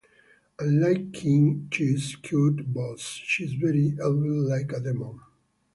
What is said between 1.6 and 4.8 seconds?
Chi's cute boss, she's very evil like a